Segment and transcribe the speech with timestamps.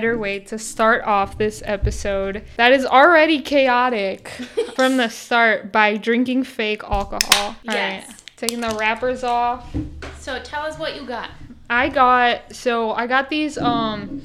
[0.00, 4.28] better way to start off this episode that is already chaotic
[4.74, 7.20] from the start by drinking fake alcohol?
[7.48, 8.22] All right, Yes.
[8.34, 9.70] Taking the wrappers off.
[10.18, 11.28] So tell us what you got.
[11.68, 14.22] I got so I got these um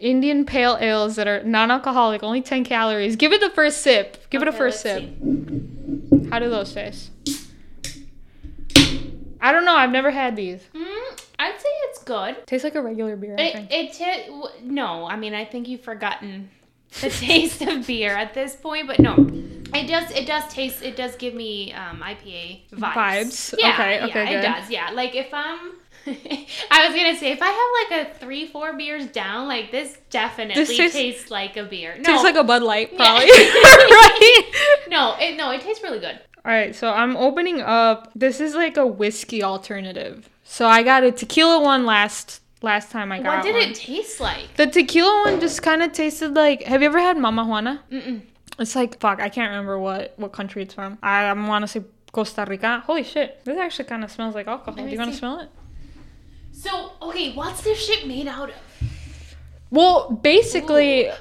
[0.00, 3.14] Indian pale ales that are non-alcoholic, only 10 calories.
[3.16, 4.30] Give it the first sip.
[4.30, 5.02] Give it a first sip.
[5.02, 6.28] see.
[6.30, 7.10] How do those taste?
[9.42, 9.76] I don't know.
[9.76, 10.62] I've never had these.
[10.74, 12.46] Mm, I'd say it's good.
[12.46, 13.36] Tastes like a regular beer.
[13.38, 14.00] I It, think.
[14.00, 16.50] it w- no, I mean I think you've forgotten
[17.00, 19.14] the taste of beer at this point, but no,
[19.74, 20.10] it does.
[20.12, 20.82] It does taste.
[20.82, 22.94] It does give me um, IPA vibes.
[22.94, 23.54] Vibes?
[23.58, 24.70] Yeah, Okay, okay, yeah, it does.
[24.70, 25.72] Yeah, like if I'm.
[26.70, 29.98] I was gonna say if I have like a three, four beers down, like this
[30.10, 31.96] definitely This tastes- tastes like a beer.
[31.98, 32.96] No, Tastes like a Bud Light, Yeah.
[32.96, 33.28] probably.
[33.30, 34.84] right?
[34.88, 36.18] no, it no, it tastes really good.
[36.44, 38.10] All right, so I'm opening up.
[38.14, 40.28] This is like a whiskey alternative.
[40.50, 43.36] So I got a tequila one last last time I got it.
[43.36, 43.70] What did one.
[43.70, 44.56] it taste like?
[44.56, 46.62] The tequila one just kind of tasted like.
[46.62, 47.84] Have you ever had Mama Juana?
[47.92, 48.22] Mm-mm.
[48.58, 49.20] It's like fuck.
[49.20, 50.98] I can't remember what what country it's from.
[51.02, 52.82] I, want to say Costa Rica.
[52.86, 53.44] Holy shit!
[53.44, 54.82] This actually kind of smells like alcohol.
[54.82, 55.50] Do you want to smell it?
[56.52, 58.56] So okay, what's this shit made out of?
[59.70, 61.12] Well, basically, Ooh.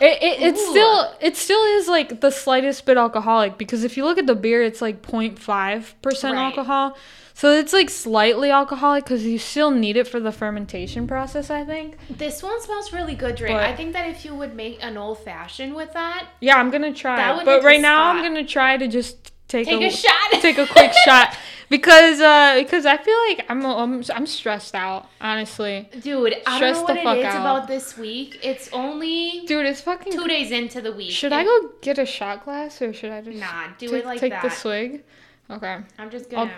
[0.00, 0.70] it, it, it Ooh.
[0.70, 4.34] still it still is like the slightest bit alcoholic because if you look at the
[4.34, 6.44] beer, it's like 0.5 percent Right.
[6.46, 6.96] alcohol.
[7.40, 11.48] So it's like slightly alcoholic because you still need it for the fermentation process.
[11.48, 11.96] I think.
[12.10, 13.48] This one smells really good, Dre.
[13.54, 16.70] But- I think that if you would make an old fashioned with that, Yeah, I'm
[16.70, 17.16] gonna try.
[17.16, 20.32] That would But right now, I'm gonna try to just take, take a, shot.
[20.42, 21.34] take a quick shot
[21.70, 25.88] because uh because I feel like I'm I'm, I'm stressed out honestly.
[25.98, 27.40] Dude, I Stress don't know what it is out.
[27.40, 28.38] about this week.
[28.42, 30.12] It's only Dude, it's fucking.
[30.12, 31.10] two days into the week.
[31.12, 34.04] Should I go get a shot glass or should I just Nah, do take, it
[34.04, 34.42] like take that.
[34.42, 35.04] the swig?
[35.50, 35.78] Okay.
[35.98, 36.52] I'm just gonna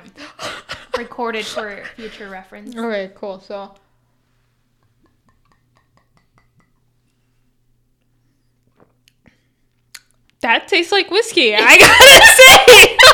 [0.99, 2.77] record it for future reference.
[2.83, 3.41] Okay, cool.
[3.41, 3.75] So.
[10.41, 11.55] That tastes like whiskey.
[11.55, 12.97] I gotta say.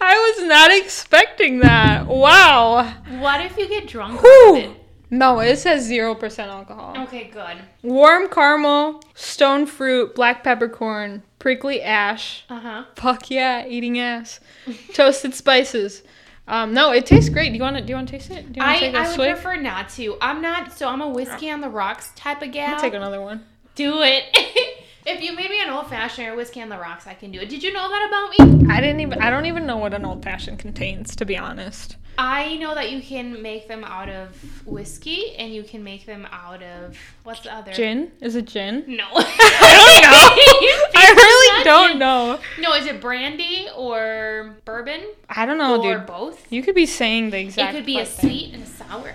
[0.00, 2.06] I was not expecting that.
[2.06, 2.84] Wow.
[3.18, 4.50] What if you get drunk Whew.
[4.50, 4.83] off it?
[5.10, 6.94] No, it says 0% alcohol.
[7.04, 7.58] Okay, good.
[7.82, 12.44] Warm caramel, stone fruit, black peppercorn, prickly ash.
[12.48, 12.84] Uh huh.
[12.96, 14.40] Fuck yeah, eating ass.
[14.94, 16.02] Toasted spices.
[16.46, 17.50] Um, no, it tastes great.
[17.50, 17.82] Do you want to?
[17.82, 18.52] Do you want to taste it?
[18.52, 19.32] Do you want I, to take a I would swig?
[19.34, 20.16] prefer not to.
[20.20, 20.72] I'm not.
[20.72, 22.74] So I'm a whiskey on the rocks type of gal.
[22.74, 23.44] I'll take another one.
[23.74, 24.24] Do it.
[25.06, 27.40] if you made me an old fashioned or whiskey on the rocks, I can do
[27.40, 27.48] it.
[27.48, 28.70] Did you know that about me?
[28.70, 29.20] I didn't even.
[29.22, 31.96] I don't even know what an old fashioned contains, to be honest.
[32.16, 34.36] I know that you can make them out of
[34.66, 37.72] whiskey and you can make them out of what's the other?
[37.72, 38.12] Gin?
[38.20, 38.84] Is it gin?
[38.86, 39.04] No.
[39.14, 42.38] I I I really don't know.
[42.60, 46.06] No, is it brandy or bourbon I don't know, or dude.
[46.06, 46.50] both?
[46.52, 48.30] You could be saying the exact It could be a thing.
[48.30, 49.14] sweet and a sour.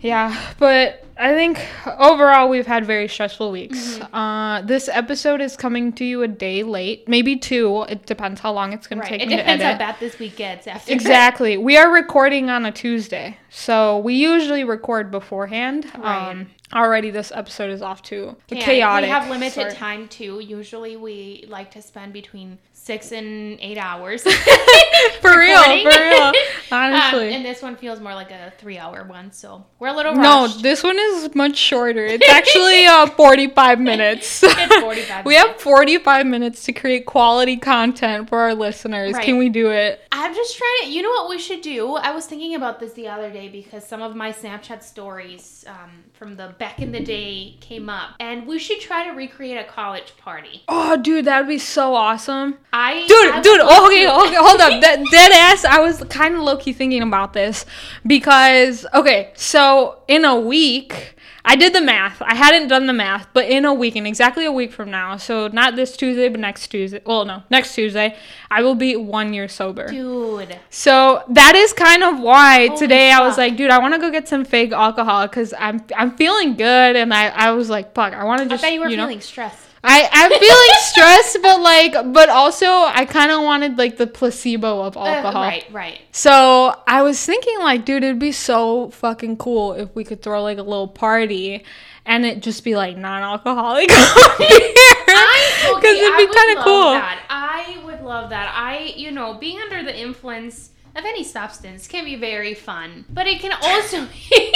[0.00, 1.60] Yeah, but I think
[1.98, 3.98] overall we've had very stressful weeks.
[3.98, 4.14] Mm-hmm.
[4.14, 7.82] Uh, this episode is coming to you a day late, maybe two.
[7.88, 9.10] It depends how long it's gonna Right.
[9.10, 10.90] take It me depends to how bad this week gets after.
[10.92, 11.58] Exactly.
[11.58, 15.84] We are recording on a Tuesday, so we usually record beforehand.
[15.98, 16.30] Right.
[16.30, 19.08] Um, already this episode is off to Yeah, chaotic.
[19.08, 19.74] We have limited start.
[19.74, 20.40] time too.
[20.40, 22.58] Usually we like to spend between
[22.90, 24.22] six and eight hours.
[25.20, 26.32] For real, for real.
[26.72, 27.34] Um, Honestly.
[27.34, 30.84] and this one feels more like a three-hour one, so we're a little no, this
[30.84, 32.06] one is much shorter.
[32.10, 34.44] It's actually uh, 45 minutes.
[34.44, 39.14] It's 45 we have 45 minutes to create quality content for our listeners.
[39.14, 39.24] Right.
[39.24, 40.00] Can we do it?
[40.12, 40.92] I'm just trying to.
[40.92, 41.96] You know what we should do?
[41.96, 45.90] I was thinking about this the other day because some of my Snapchat stories um,
[46.12, 49.64] from the back in the day came up, and we should try to recreate a
[49.64, 50.62] college party.
[50.68, 52.58] Oh, dude, that would be so awesome.
[52.72, 54.14] I Dude, dude, love okay, to.
[54.14, 54.70] okay, hold up.
[54.80, 55.64] That dead ass.
[55.64, 57.66] I was kind of low key thinking about this
[58.06, 62.20] because okay, so in a week, I did the math.
[62.22, 65.16] I hadn't done the math, but in a week, in exactly a week from now,
[65.16, 67.00] so not this Tuesday, but next Tuesday.
[67.04, 68.16] Well, no, next Tuesday,
[68.50, 69.88] I will be one year sober.
[69.88, 73.94] Dude, So that is kind of why Holy today I was like, dude, I want
[73.94, 77.70] to go get some fake alcohol because I'm I'm feeling good, and I I was
[77.70, 78.62] like, fuck, I want to just.
[78.62, 79.69] I bet you were know, feeling stressed.
[79.82, 84.82] I I'm feeling stressed, but like, but also I kind of wanted like the placebo
[84.82, 85.42] of Uh, alcohol.
[85.42, 86.00] right, right.
[86.12, 90.42] So I was thinking like, dude, it'd be so fucking cool if we could throw
[90.42, 91.64] like a little party.
[92.06, 96.90] And it just be like non-alcoholic beer, I, because it'd be kind of love cool.
[96.92, 97.20] That.
[97.30, 98.52] I would love that.
[98.54, 103.26] I, you know, being under the influence of any substance can be very fun, but
[103.26, 104.52] it can also be,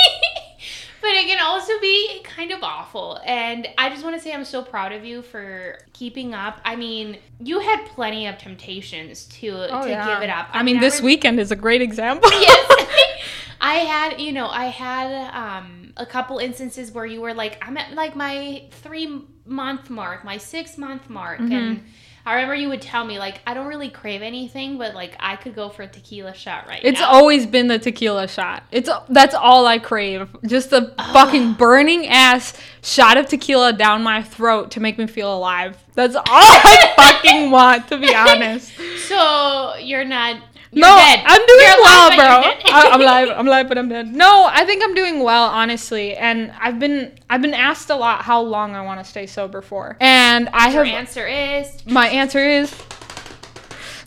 [1.24, 3.18] it can also be kind of awful.
[3.24, 6.60] And I just want to say I'm so proud of you for keeping up.
[6.64, 10.06] I mean, you had plenty of temptations to Oh, to yeah.
[10.14, 10.48] give it up.
[10.52, 12.30] I mean, this weekend is a great example.
[12.32, 12.70] yes.
[13.60, 17.76] I had, you know, I had um, a couple instances where you were like, I'm
[17.78, 21.52] at like my three month mark, my six month mark, Mm-hmm.
[21.52, 21.84] and
[22.26, 25.36] I remember you would tell me like, I don't really crave anything, but like I
[25.36, 26.88] could go for a tequila shot right now.
[26.88, 27.10] It's now.
[27.10, 28.64] always been the tequila shot.
[28.72, 30.28] It's that's all I crave.
[30.46, 35.34] Just a fucking burning ass shot of tequila down my throat to make me feel
[35.36, 35.76] alive.
[35.94, 38.72] That's all I fucking want, to be honest.
[39.06, 40.40] so you're not.
[40.74, 41.22] You're no, dead.
[41.24, 42.26] I'm doing You're well, alive, bro.
[42.26, 42.70] but you're dead.
[42.72, 43.28] I, I'm alive.
[43.30, 44.12] I'm alive, but I'm dead.
[44.12, 46.16] No, I think I'm doing well, honestly.
[46.16, 49.62] And I've been I've been asked a lot how long I want to stay sober
[49.62, 52.74] for, and I Your have answer is my answer is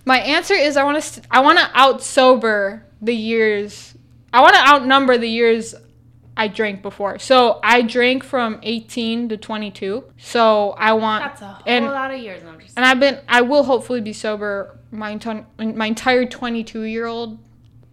[0.06, 3.94] my answer is I want to st- I want to out sober the years.
[4.34, 5.74] I want to outnumber the years
[6.38, 7.18] I drank before.
[7.18, 10.04] So I drank from 18 to 22.
[10.18, 12.44] So I want that's a whole and lot of years.
[12.48, 15.45] I'm just and I've been I will hopefully be sober my enti-
[15.75, 17.39] my entire 22 year old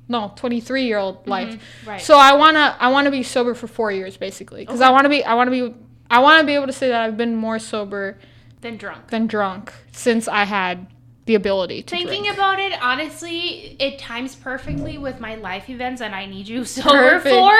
[0.06, 1.54] no 23 year old life.
[1.54, 1.88] Mm-hmm.
[1.88, 2.00] right.
[2.00, 4.90] So I want to I want to be sober for 4 years basically cuz I
[4.90, 5.74] want to be I want to be
[6.10, 8.18] I want to be able to say that I've been more sober
[8.60, 9.08] than drunk.
[9.08, 10.86] than drunk since I had
[11.24, 12.34] the ability to Thinking drink.
[12.36, 16.90] about it, honestly, it times perfectly with my life events and I need you sober
[17.20, 17.34] Perfect.
[17.34, 17.58] for.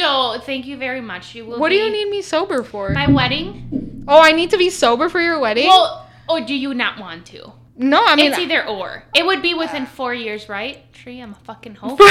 [0.00, 1.34] So thank you very much.
[1.34, 1.58] You will.
[1.58, 2.90] What do you need me sober for?
[2.90, 4.04] My wedding.
[4.08, 5.66] oh, I need to be sober for your wedding?
[5.66, 7.52] Well, or do you not want to?
[7.76, 9.04] no, I mean it's either or.
[9.14, 10.92] It would be within four years, right?
[10.92, 12.06] Tree, I'm fucking hoping.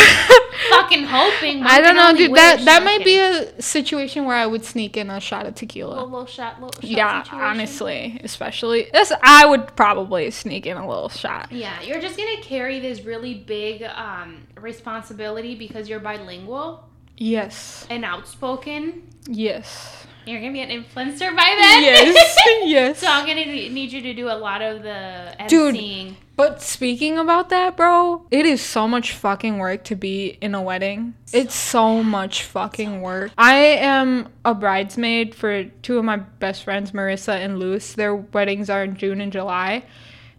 [0.71, 1.61] fucking hoping.
[1.63, 2.33] I don't know, dude.
[2.35, 2.65] That wish.
[2.65, 6.03] that No might be a situation where I would sneak in a shot of tequila.
[6.03, 7.45] little shot, little shot Yeah, situation.
[7.45, 11.51] honestly, especially this, I would probably sneak in a little shot.
[11.51, 16.83] Yeah, you're just gonna carry this really big um, responsibility because you're bilingual
[17.21, 19.03] Yes, and outspoken.
[19.27, 21.83] yes, You're gonna be an influencer by then.
[21.83, 22.99] yes, yes.
[22.99, 26.15] So I'm gonna need you to do a lot of the Dude.
[26.37, 30.61] But speaking about that, bro, it is so much fucking work to be in a
[30.61, 31.13] wedding.
[31.33, 33.31] It's so much fucking work.
[33.37, 37.91] I am a bridesmaid for two of my best friends, Marissa and Luce.
[37.93, 39.83] Their weddings are in June and July.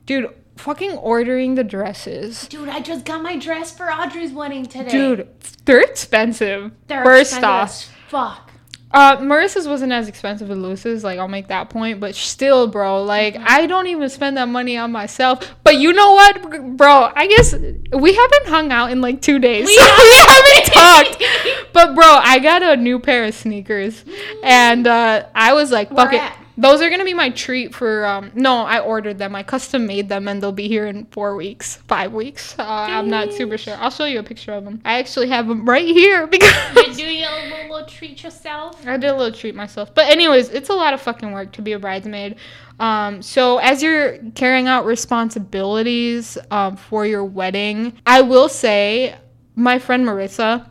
[0.06, 2.46] Dude, fucking ordering the dresses.
[2.48, 4.90] Dude, I just got my dress for Audrey's wedding today.
[4.90, 5.28] Dude,
[5.64, 6.72] they're expensive.
[6.86, 8.46] They're First expensive off, fuck.
[8.92, 11.04] Uh, Marissa's wasn't as expensive as Luce's.
[11.04, 12.00] Like, I'll make that point.
[12.00, 13.44] But still, bro, like, Mm-hmm.
[13.46, 15.54] I don't even spend that money on myself.
[15.62, 17.12] But you know what, bro?
[17.14, 19.66] I guess we haven't hung out in like two days.
[19.66, 20.28] We so haven't.
[20.28, 21.24] haven't talked.
[21.72, 24.04] But, bro, I got a new pair of sneakers.
[24.42, 26.22] And uh, I was like, fuck Where it.
[26.24, 26.36] at?
[26.60, 30.08] Those are gonna be my treat for um no I ordered them I custom made
[30.08, 33.76] them and they'll be here in four weeks five weeks uh, I'm not super sure
[33.78, 37.06] I'll show you a picture of them I actually have them right here because you
[37.06, 38.86] do a little, little treat yourself?
[38.86, 39.94] I did a little treat myself.
[39.94, 42.36] But anyways, it's a lot of fucking work to be a bridesmaid.
[42.78, 49.16] Um, so as you're carrying out responsibilities um, for your wedding, I will say
[49.54, 50.66] my friend Marissa,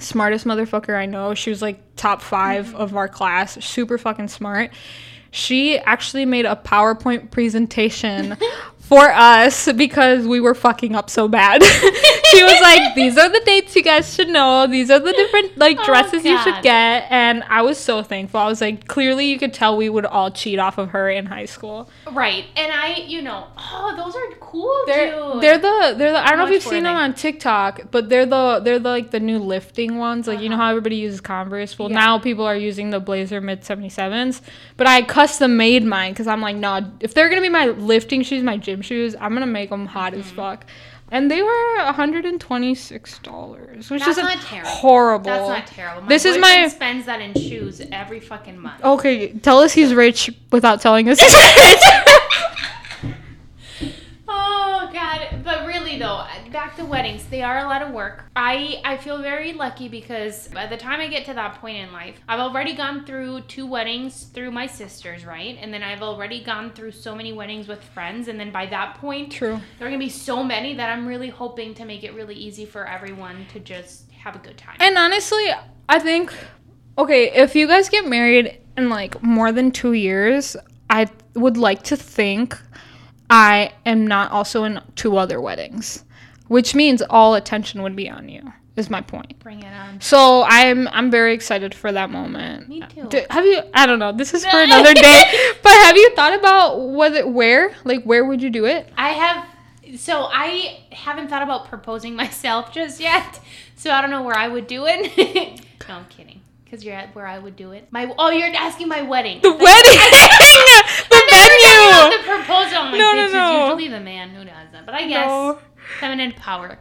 [0.00, 1.34] smartest motherfucker I know.
[1.34, 2.76] She was like top 5 mm-hmm.
[2.76, 4.70] of our class, super fucking smart.
[5.30, 8.36] She actually made a PowerPoint presentation
[8.88, 11.62] for us because we were fucking up so bad.
[12.30, 14.66] she was like, "These are the dates you guys should know.
[14.66, 18.40] These are the different like Oh, dresses you should get." And I was so thankful.
[18.40, 21.26] I was like, clearly you could tell we would all cheat off of her in
[21.26, 21.88] high school.
[22.10, 22.46] Right.
[22.56, 25.42] And I, you know, oh, those are cool, They're dude.
[25.42, 28.26] they're the they're the I don't know if you've seen them on TikTok, but they're
[28.26, 30.26] the they're the, like the new lifting ones.
[30.26, 30.64] Like you know Uh-huh.
[30.64, 31.78] how everybody uses Converse.
[31.78, 31.96] Well, Yeah.
[31.96, 34.40] now people are using the Blazer mid seventy sevens.
[34.78, 38.22] But I custom made mine because I'm like, no, if they're gonna be my lifting
[38.22, 40.20] shoes, my gym shoes, I'm gonna make them hot Mm-hmm.
[40.22, 40.66] as fuck.
[41.10, 44.70] And they were hundred and twenty six dollars, which That's is not terrible.
[44.70, 45.24] horrible.
[45.30, 46.02] That's not terrible.
[46.02, 48.84] My This is my- spends that in shoes every fucking month.
[48.84, 52.17] Okay, tell us he's rich without telling us he's rich.
[54.88, 58.24] Oh god, but really though, back to weddings, they are a lot of work.
[58.34, 61.92] I I feel very lucky because by the time I get to that point in
[61.92, 65.58] life, I've already gone through two weddings through my sisters, right?
[65.60, 68.94] And then I've already gone through so many weddings with friends and then by that
[68.94, 69.60] point, True.
[69.78, 72.36] there are going to be so many that I'm really hoping to make it really
[72.36, 74.76] easy for everyone to just have a good time.
[74.80, 75.50] And honestly,
[75.90, 76.32] I think
[76.96, 80.56] okay, if you guys get married in like more than 2 years,
[80.88, 82.58] I would like to think
[83.30, 86.04] I am not also in two other weddings,
[86.48, 88.52] which means all attention would be on you.
[88.76, 89.36] Is my point.
[89.40, 90.00] Bring it on.
[90.00, 92.68] So I'm I'm very excited for that moment.
[92.68, 93.08] Me too.
[93.08, 93.60] Do- have you?
[93.74, 94.12] I don't know.
[94.12, 95.22] This is for another day.
[95.64, 98.88] But have you thought about whether where like where would you do it?
[98.96, 99.46] I have
[99.98, 103.40] so I haven't thought about proposing myself just yet.
[103.74, 105.60] So I don't know where I would do it.
[105.88, 106.40] no, I'm kidding.
[106.64, 107.88] Because you're at where I would do it.
[107.90, 109.40] My oh, you're asking my wedding.
[109.40, 109.98] The wedding,
[112.48, 112.68] the venue.
[112.68, 112.78] the proposal.
[112.78, 113.64] I'm like, No, no, no.
[113.76, 114.86] Usually the man who does that.
[114.86, 115.58] But I guess No.
[116.00, 116.78] feminine power.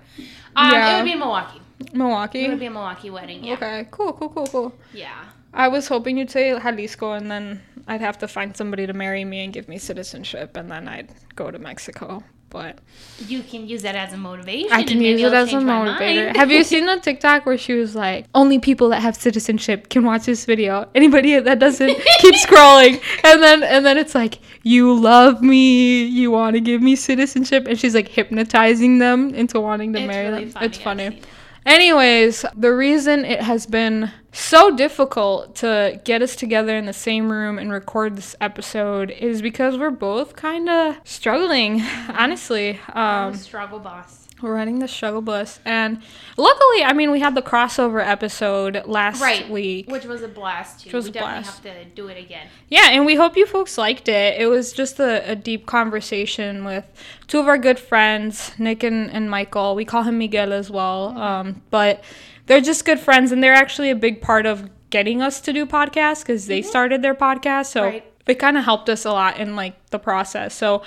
[0.56, 0.94] Um, Yeah.
[0.94, 1.62] It would be in Milwaukee.
[1.94, 2.46] Milwaukee.
[2.46, 3.44] It would be a Milwaukee wedding.
[3.44, 3.54] Yeah.
[3.54, 4.74] Okay, cool, cool, cool, cool.
[4.94, 5.14] Yeah.
[5.54, 9.24] I was hoping you'd say Jalisco, and then I'd have to find somebody to marry
[9.26, 12.24] me and give me citizenship, and then I'd go to Mexico.
[12.50, 12.80] But
[13.28, 14.72] You can use that as a motivation.
[14.72, 16.36] I can use it as a motivator.
[16.36, 20.06] Have you seen the TikTok where she was like, "Only people that have citizenship can
[20.06, 20.88] watch this video.
[20.96, 21.90] Anybody that doesn't,
[22.20, 26.06] keep scrolling." And then and then it's like, "You love me.
[26.06, 30.08] You want to give me citizenship," and she's like hypnotizing them into wanting to It's
[30.08, 30.54] marry really them.
[30.54, 30.66] funny.
[30.68, 31.22] It's funny.
[31.68, 37.30] Anyways, the reason it has been so difficult to get us together in the same
[37.30, 42.80] room and record this episode is because we're both kind of struggling, honestly.
[42.88, 44.27] I'm Um, a struggle boss.
[44.42, 46.02] We're running the struggle bus, and
[46.38, 49.50] luckily, I mean, we had the crossover episode last Right.
[49.50, 49.90] week.
[49.90, 50.88] Which was a blast too.
[50.90, 51.64] Which was we a definitely blast.
[51.66, 52.48] have to do it again.
[52.70, 54.40] Yeah, and we hope you folks liked it.
[54.40, 56.86] It was just a, a deep conversation with
[57.28, 59.74] two of our good friends, Nick and, and Michael.
[59.76, 61.18] We call him Miguel as well.
[61.18, 62.04] Um, but
[62.46, 65.66] they're just good friends, and they're actually a big part of getting us to do
[65.66, 67.66] podcasts because they started their podcast.
[67.68, 68.26] So Right.
[68.26, 70.54] they kind of helped us a lot in like the process.
[70.54, 70.82] So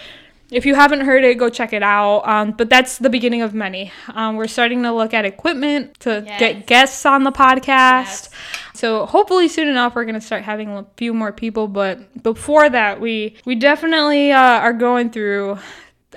[0.50, 2.20] if you haven't heard it, go check it out.
[2.28, 3.92] Um, but that's the beginning of many.
[4.14, 6.40] Um, we're starting to look at equipment to Yes.
[6.40, 7.66] get guests on the podcast.
[7.66, 8.30] Yes.
[8.74, 11.68] So hopefully soon enough we're gonna start having a few more people.
[11.68, 15.58] But before that, we we definitely uh, are going through.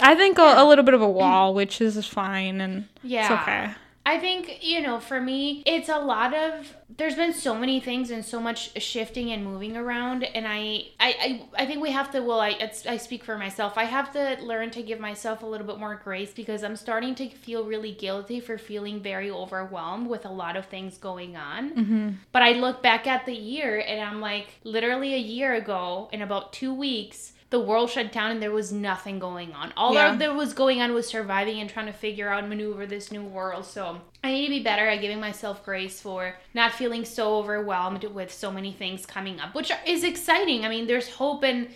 [0.01, 3.21] I think a, a little bit of a wall, which is fine and Yeah.
[3.21, 3.71] it's okay.
[4.05, 8.11] I think, you know, for me, it's a lot of there's been so many things
[8.11, 11.15] and so much shifting and moving around and I I
[11.57, 13.77] I, I think we have to well I it's, I speak for myself.
[13.77, 17.15] I have to learn to give myself a little bit more grace because I'm starting
[17.15, 21.71] to feel really guilty for feeling very overwhelmed with a lot of things going on.
[21.71, 22.09] Mm-hmm.
[22.31, 26.21] But I look back at the year and I'm like, literally a year ago, in
[26.21, 29.71] about two weeks, the world shut down and there was nothing going on.
[29.77, 30.15] All Yeah.
[30.15, 33.21] there was going on was surviving and trying to figure out and maneuver this new
[33.23, 33.63] world.
[33.65, 38.05] So I need to be better at giving myself grace for not feeling so overwhelmed
[38.05, 40.65] with so many things coming up, which is exciting.
[40.65, 41.67] I mean, there's hope and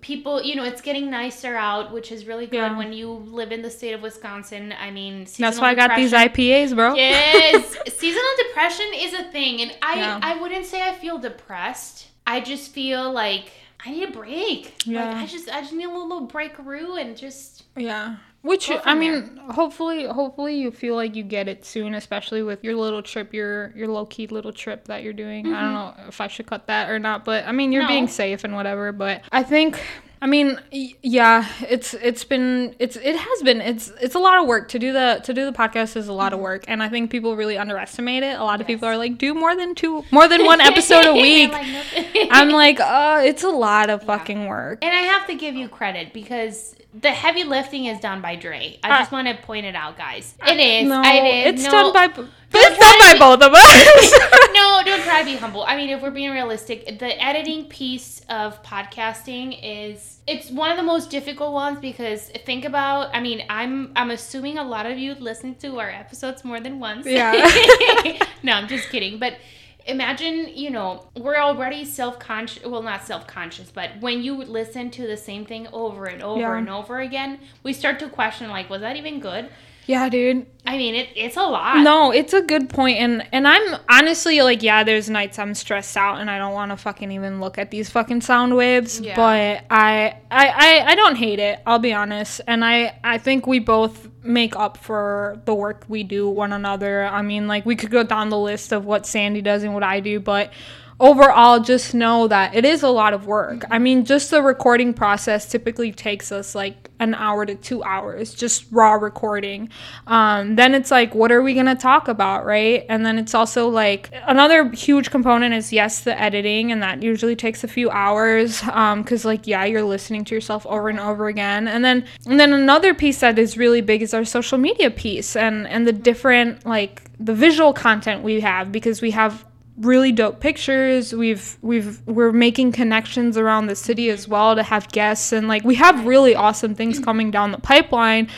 [0.00, 2.76] people, you know, it's getting nicer out, which is really good Yeah.
[2.76, 4.74] when you live in the state of Wisconsin.
[4.80, 6.94] I mean, That's why I got these IPAs, bro.
[6.94, 10.18] Yes, seasonal depression is a thing, and I Yeah.
[10.20, 12.08] I wouldn't say I feel depressed.
[12.26, 13.52] I just feel like
[13.84, 14.74] I need a break.
[14.84, 15.06] Yeah.
[15.06, 18.16] Like I just I just need a little, little breakaroo and just Yeah.
[18.42, 22.74] Which I mean, hopefully, hopefully you feel like you get it soon, especially with your
[22.74, 25.46] little trip, your your low key little trip that you're doing.
[25.46, 26.02] I don't mm-hmm.
[26.02, 27.88] know if I should cut that or not, but I mean, you're No.
[27.88, 28.90] being safe and whatever.
[28.90, 29.80] But I think,
[30.22, 34.46] I mean, yeah, it's it's been it's it has been it's it's a lot of
[34.46, 36.88] work to do the to do the podcast is a lot of work, and I
[36.88, 38.38] think people really underestimate it.
[38.38, 41.12] A lot of people are like, do more than two, more than one episode a
[41.26, 41.50] week.
[41.50, 42.28] like.
[42.30, 44.78] I'm like, uh, it's a lot of fucking work.
[44.82, 48.78] and I have to give you credit because the heavy lifting is done by Dre.
[48.84, 50.34] I Uh, just want to point it out, guys.
[50.46, 50.88] It is.
[50.88, 51.54] No, it is.
[51.60, 51.92] it's No.
[51.92, 52.24] done by.
[52.54, 54.12] It's done by both of us.
[54.52, 55.64] no, don't try to be humble.
[55.64, 60.76] I mean, if we're being realistic, the editing piece of podcasting is it's one of
[60.76, 63.14] the most difficult ones because think about.
[63.14, 66.78] I mean, I'm I'm assuming a lot of you listen to our episodes more than
[66.78, 67.06] once.
[67.06, 67.32] Yeah.
[68.42, 69.36] no, I'm just kidding, but.
[69.84, 72.64] Imagine, you know, we're already self conscious.
[72.64, 76.38] Well, not self conscious, but when you listen to the same thing over and over
[76.38, 76.56] Yeah.
[76.56, 79.48] and over again, we start to question, like, was that even good?
[79.86, 80.46] Yeah, dude.
[80.64, 81.82] I mean, it, it's a lot.
[81.82, 85.96] No, it's a good point, and and I'm honestly like, yeah, there's nights I'm stressed
[85.96, 89.00] out and I don't want to fucking even look at these fucking sound waves.
[89.00, 89.16] Yeah.
[89.16, 91.58] But I, I, I, I don't hate it.
[91.66, 96.04] I'll be honest, and I, I think we both make up for the work we
[96.04, 97.04] do one another.
[97.04, 99.82] I mean, like we could go down the list of what Sandy does and what
[99.82, 100.52] I do, but
[101.02, 103.64] overall just know that it is a lot of work.
[103.72, 108.32] I mean, just the recording process typically takes us like an hour to 2 hours
[108.32, 109.68] just raw recording.
[110.06, 112.86] Um, then it's like what are we going to talk about, right?
[112.88, 117.34] And then it's also like another huge component is yes, the editing and that usually
[117.34, 121.26] takes a few hours um cuz like yeah, you're listening to yourself over and over
[121.26, 121.66] again.
[121.66, 125.34] And then and then another piece that is really big is our social media piece
[125.34, 129.44] and and the different like the visual content we have because we have
[129.76, 131.14] really dope pictures.
[131.14, 135.64] We've we've we're making connections around the city as well to have guests and like
[135.64, 138.28] we have really awesome things coming down the pipeline.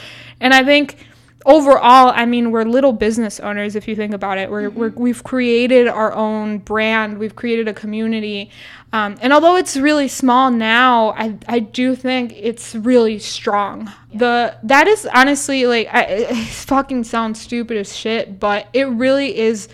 [0.40, 0.96] And I think
[1.46, 4.50] overall, I mean, we're little business owners if you think about it.
[4.50, 7.18] We're, we're we've created our own brand.
[7.18, 8.50] We've created a community.
[8.92, 13.92] Um, and although it's really small now, I, I do think it's really strong.
[14.12, 19.36] The that is honestly like I, it fucking sounds stupid as shit, but it really
[19.36, 19.68] is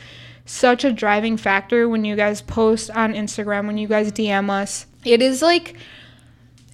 [0.51, 4.87] such a driving factor when you guys post on Instagram, when you guys DM us.
[5.05, 5.77] It is like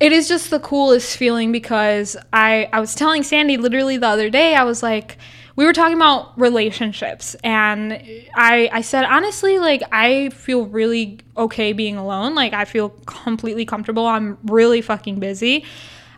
[0.00, 4.30] it is just the coolest feeling because I I was telling Sandy literally the other
[4.30, 5.18] day I was like
[5.56, 7.92] we were talking about relationships and
[8.35, 12.35] I I said honestly like I feel really okay being alone.
[12.35, 14.06] Like I feel completely comfortable.
[14.06, 15.64] I'm really fucking busy.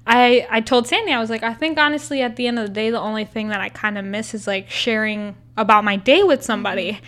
[0.06, 2.72] I I told Sandy I was like I think honestly at the end of the
[2.72, 6.22] day the only thing that I kind of miss is like sharing about my day
[6.22, 7.00] with somebody.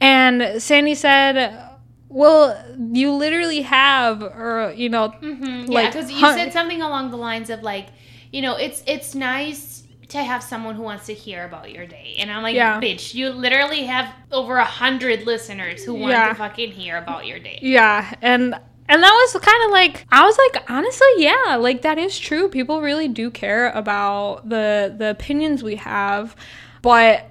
[0.00, 1.68] And Sandy said
[2.08, 5.70] well, you literally have, or you know, mm-hmm.
[5.70, 7.88] yeah, because you said something along the lines of like,
[8.32, 12.16] you know, it's it's nice to have someone who wants to hear about your day.
[12.18, 12.80] And I'm like, yeah.
[12.80, 16.28] bitch, you literally have over a hundred listeners who want yeah.
[16.30, 17.58] to fucking hear about your day.
[17.60, 18.14] Yeah.
[18.22, 18.54] And
[18.88, 22.48] and that was kind of like I was like honestly yeah like that is true
[22.48, 26.34] people really do care about the the opinions we have
[26.80, 27.27] but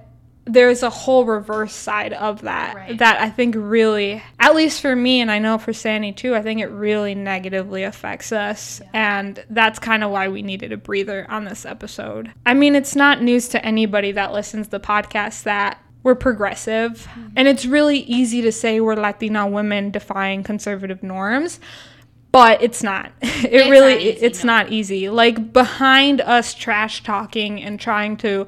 [0.48, 2.98] there's a whole reverse side of that right.
[2.98, 6.42] that I think really, at least for me, and I know for Sandy too, I
[6.42, 8.80] think it really negatively affects us.
[8.82, 9.20] Yeah.
[9.20, 12.32] And that's kind of why we needed a breather on this episode.
[12.46, 17.06] I mean, it's not news to anybody that listens to the podcast that we're progressive.
[17.10, 17.28] Mm-hmm.
[17.36, 21.60] And it's really easy to say we're Latina women defying conservative norms
[22.30, 23.10] but it's not.
[23.22, 24.52] It it's really not easy, it's no.
[24.52, 25.08] not easy.
[25.08, 28.46] Like behind us trash talking and trying to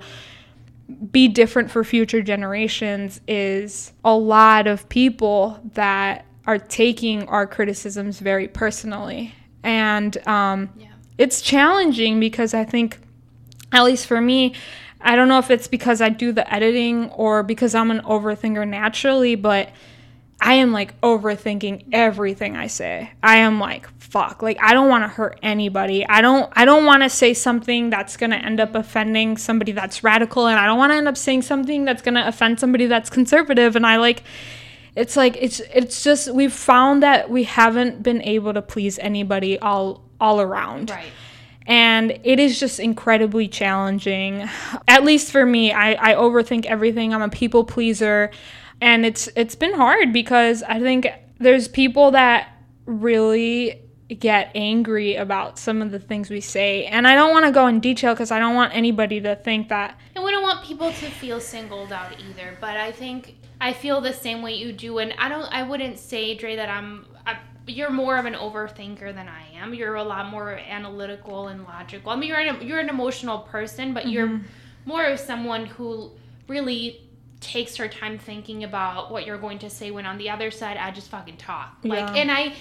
[1.11, 8.19] be different for future generations is a lot of people that are taking our criticisms
[8.19, 9.35] very personally.
[9.63, 10.89] And um, yeah.
[11.19, 12.99] it's challenging because I think,
[13.73, 14.55] at least for me,
[15.01, 18.67] I don't know if it's because I do the editing or because I'm an overthinker
[18.69, 19.71] naturally, but
[20.41, 23.13] I am like overthinking everything I say.
[23.23, 24.43] I am like fuck.
[24.43, 26.07] Like I don't want to hurt anybody.
[26.07, 29.73] I don't I don't want to say something that's going to end up offending somebody
[29.73, 32.59] that's radical and I don't want to end up saying something that's going to offend
[32.59, 34.23] somebody that's conservative and I like
[34.97, 39.59] it's like it's it's just we've found that we haven't been able to please anybody
[39.59, 40.91] all all around.
[40.91, 41.13] Right
[41.67, 44.49] and it is just incredibly challenging
[44.89, 48.31] at least for me I, I overthink everything i'm a people pleaser
[48.81, 51.07] and it's it's been hard because I think
[51.39, 52.49] there's people that
[52.87, 53.81] really
[54.19, 56.85] get angry about some of the things we say.
[56.87, 59.69] And i don't want to go in detail because i don't want anybody to think
[59.69, 63.73] that and we don't want people to feel singled out either but i think i
[63.73, 64.99] feel the same way you do.
[64.99, 69.15] And i don't i wouldn't say dre that i'm I, you're more of an overthinker
[69.15, 69.75] than i am.
[69.75, 72.11] You're a lot more analytical and logical.
[72.11, 74.13] I mean you're an, you're an emotional person but mm-hmm.
[74.13, 74.41] you're
[74.87, 76.11] more of someone who
[76.49, 77.10] really
[77.41, 80.77] takes her time thinking about what you're going to say when on the other side
[80.77, 81.77] I just fucking talk.
[81.83, 82.23] Like yeah.
[82.23, 82.55] and I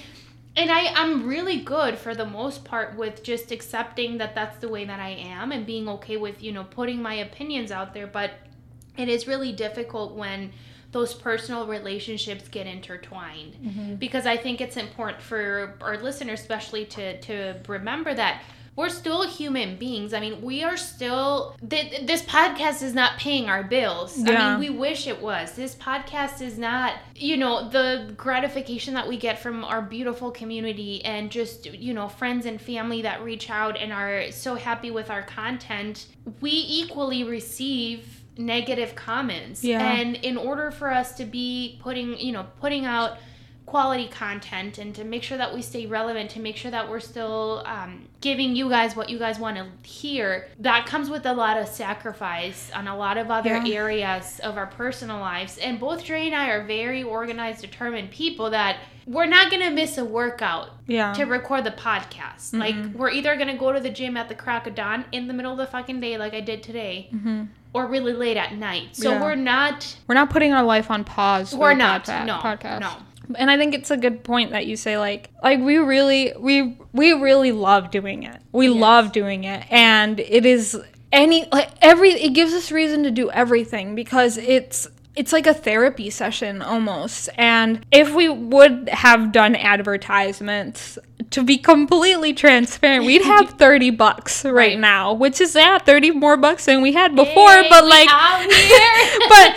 [0.55, 4.69] and I I'm really good for the most part with just accepting that that's the
[4.69, 8.07] way that I am and being okay with, you know, putting my opinions out there,
[8.07, 8.31] but
[8.97, 10.51] it is really difficult when
[10.91, 13.95] those personal relationships get intertwined mm-hmm.
[13.95, 18.41] because I think it's important for our listeners especially to to remember that
[18.79, 20.13] we're still human beings.
[20.13, 21.53] I mean, we are still.
[21.69, 24.17] Th- this podcast is not paying our bills.
[24.17, 24.31] Yeah.
[24.31, 25.51] I mean, we wish it was.
[25.51, 31.03] This podcast is not, you know, the gratification that we get from our beautiful community
[31.03, 35.09] and just, you know, friends and family that reach out and are so happy with
[35.09, 36.05] our content.
[36.39, 39.61] We equally receive negative comments.
[39.61, 39.83] Yeah.
[39.83, 43.17] And in order for us to be putting, you know, putting out
[43.69, 46.99] quality content and to make sure that we stay relevant to make sure that we're
[46.99, 51.33] still um, giving you guys what you guys want to hear that comes with a
[51.33, 53.75] lot of sacrifice on a lot of other yeah.
[53.75, 58.49] areas of our personal lives and both Dre and I are very organized determined people
[58.49, 61.13] that we're not gonna miss a workout yeah.
[61.13, 62.51] to record the podcast.
[62.51, 62.59] Mm-hmm.
[62.59, 65.33] Like we're either gonna go to the gym at the crack of dawn in the
[65.33, 67.45] middle of the fucking day, like I did today, mm-hmm.
[67.73, 68.95] or really late at night.
[68.95, 69.21] So yeah.
[69.21, 71.55] we're not we're not putting our life on pause.
[71.55, 72.05] We're not.
[72.05, 72.37] Podca- no.
[72.37, 72.81] Podcast.
[72.81, 72.97] No
[73.35, 76.77] and I think it's a good point that you say like like we really we
[76.93, 78.41] we really love doing it.
[78.51, 78.75] We yes.
[78.75, 80.79] love doing it and it is
[81.11, 85.53] any like every it gives us reason to do everything because it's it's like a
[85.53, 87.29] therapy session almost.
[87.35, 90.97] And if we would have done advertisements,
[91.31, 94.79] to be completely transparent, we'd have 30 bucks right, right.
[94.79, 98.07] now, which is yeah, 30 more bucks than we had before, hey, but like
[99.29, 99.55] but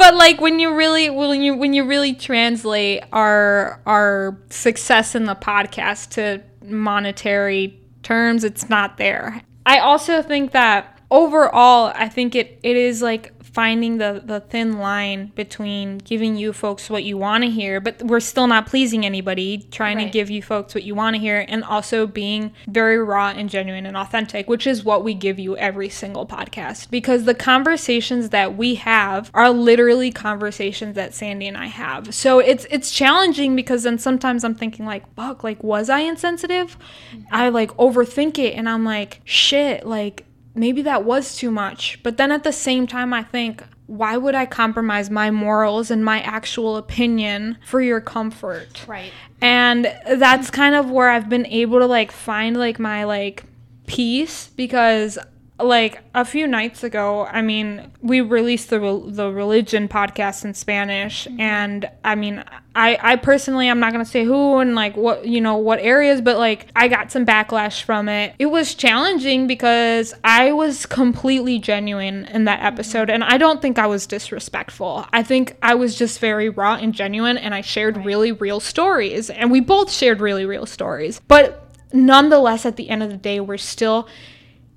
[0.00, 5.24] but like when you really when you when you really translate our our success in
[5.24, 9.42] the podcast to monetary terms it's not there.
[9.66, 14.78] I also think that overall i think it it is like finding the, the thin
[14.78, 19.04] line between giving you folks what you want to hear, but we're still not pleasing
[19.04, 20.04] anybody, trying right.
[20.04, 23.50] to give you folks what you want to hear, and also being very raw and
[23.50, 26.90] genuine and authentic, which is what we give you every single podcast.
[26.90, 32.14] Because the conversations that we have are literally conversations that Sandy and I have.
[32.14, 36.78] So it's it's challenging because then sometimes I'm thinking like, fuck, like was I insensitive?
[37.12, 37.34] Mm-hmm.
[37.34, 42.02] I like overthink it and I'm like, shit, like maybe that was too much.
[42.02, 46.04] But then at the same time, I think, why would I compromise my morals and
[46.04, 48.84] my actual opinion for your comfort?
[48.86, 49.12] Right.
[49.40, 53.44] And that's kind of where I've been able to like find like my like
[53.86, 55.18] peace because
[55.64, 61.26] like a few nights ago, I mean, we released the the religion podcast in Spanish,
[61.26, 61.40] mm-hmm.
[61.40, 62.44] and I mean,
[62.74, 66.20] I I personally I'm not gonna say who and like what you know what areas,
[66.20, 68.34] but like I got some backlash from it.
[68.38, 73.22] It was challenging because I was completely genuine in that episode, mm-hmm.
[73.22, 75.06] and I don't think I was disrespectful.
[75.12, 78.06] I think I was just very raw and genuine, and I shared right.
[78.06, 83.02] really real stories, and we both shared really real stories, but nonetheless, at the end
[83.02, 84.08] of the day, we're still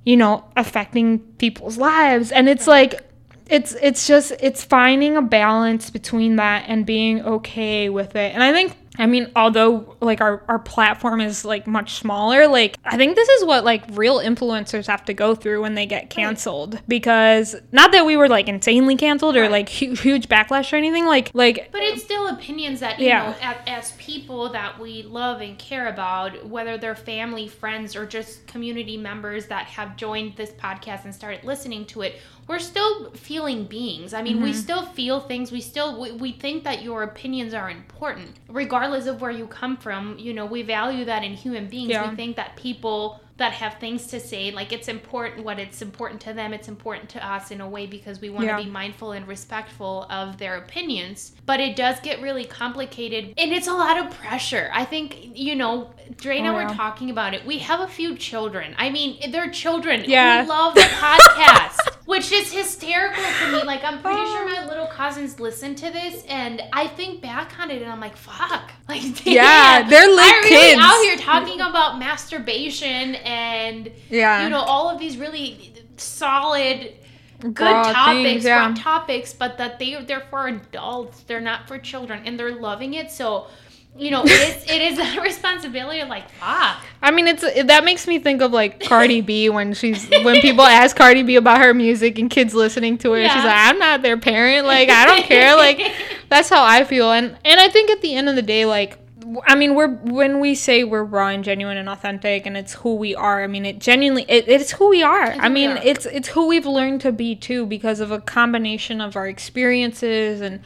[0.04, 2.32] you know, affecting people's lives.
[2.32, 3.02] And it's like
[3.50, 8.34] it's it's just it's finding a balance between that and being okay with it.
[8.34, 12.77] And I think I mean, although like our, our platform is like much smaller, like
[12.86, 16.10] I think this is what like real influencers have to go through when they get
[16.10, 16.84] canceled right.
[16.88, 19.51] because not that we were like insanely canceled or right.
[19.51, 23.23] like hu- huge backlash or anything like like but it's still opinions that you yeah.
[23.23, 28.06] know as, as people that we love and care about whether they're family friends or
[28.06, 33.12] just community members that have joined this podcast and started listening to it we're still
[33.12, 34.13] feeling beings.
[34.13, 34.45] I mean, mm-hmm.
[34.45, 35.51] we still feel things.
[35.51, 39.77] We still we, we think that your opinions are important, regardless of where you come
[39.77, 40.17] from.
[40.17, 41.91] You know, we value that in human beings.
[41.91, 42.10] Yeah.
[42.10, 46.21] We think that people that have things to say like it's important what it's important
[46.21, 48.62] to them it's important to us in a way because we want to yeah.
[48.62, 53.67] be mindful and respectful of their opinions but it does get really complicated and it's
[53.67, 57.34] a lot of pressure i think you know Dre and oh, I were talking about
[57.34, 57.45] it.
[57.45, 58.75] We have a few children.
[58.77, 60.43] I mean, they're children yeah.
[60.43, 63.63] who love the podcast, which is hysterical to me.
[63.63, 64.68] Like, I'm pretty sure my oh.
[64.68, 68.72] little cousins listen to this, and I think back on it, and I'm like, fuck.
[68.89, 70.82] Like, damn, yeah, they're like I'm kids.
[70.82, 76.94] out here talking about masturbation and yeah, you know, all of these really solid
[77.39, 78.74] good Broad topics, things, yeah.
[78.78, 81.24] topics, but that they they're for adults.
[81.24, 83.10] They're not for children, and they're loving it.
[83.10, 83.48] So
[83.95, 86.82] you know, it is it is a responsibility of like fuck.
[87.01, 90.41] I mean, it's it, that makes me think of like Cardi B when she's when
[90.41, 93.34] people ask Cardi B about her music and kids listening to it, yeah.
[93.34, 94.65] she's like, "I'm not their parent.
[94.65, 95.93] Like, I don't care." Like,
[96.29, 98.99] that's how I feel, and and I think at the end of the day, like.
[99.47, 102.95] I mean, we're when we say we're raw and genuine and authentic, and it's who
[102.95, 103.41] we are.
[103.41, 105.32] I mean, it genuinely it, it's who we are.
[105.32, 105.82] I mean, are.
[105.82, 110.41] it's it's who we've learned to be too because of a combination of our experiences
[110.41, 110.60] and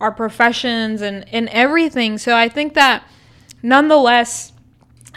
[0.00, 2.18] our professions and, and everything.
[2.18, 3.04] So I think that
[3.62, 4.52] nonetheless,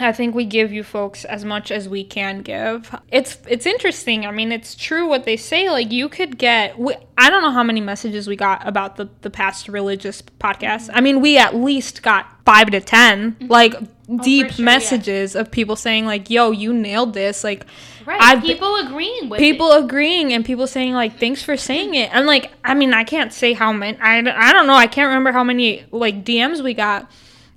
[0.00, 2.94] I think we give you folks as much as we can give.
[3.12, 4.24] It's it's interesting.
[4.24, 5.70] I mean, it's true what they say.
[5.70, 6.78] Like you could get.
[6.78, 10.88] We, I don't know how many messages we got about the the past religious podcast.
[10.92, 13.46] I mean, we at least got five to 10 mm-hmm.
[13.46, 15.42] like oh, deep sure, messages yeah.
[15.42, 17.66] of people saying like, "Yo, you nailed this." Like,
[18.10, 18.20] right?
[18.20, 19.84] I've, people agreeing with people it.
[19.84, 23.32] agreeing and people saying like, "Thanks for saying it." And like, I mean, I can't
[23.32, 23.98] say how many.
[23.98, 24.74] I I don't know.
[24.74, 27.10] I can't remember how many like DMs we got,